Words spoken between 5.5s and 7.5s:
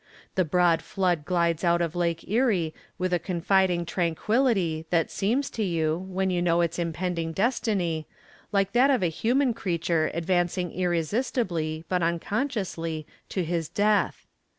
to you, when you know its impending